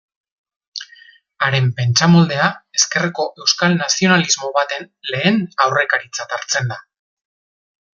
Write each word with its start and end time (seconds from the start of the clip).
Haren 1.47 1.67
pentsamoldea, 1.81 2.47
ezkerreko 2.81 3.27
euskal 3.45 3.79
nazionalismo 3.85 4.53
baten 4.59 4.91
lehen 5.15 5.41
aurrekaritzat 5.69 6.39
hartzen 6.41 6.77
da. 6.77 6.85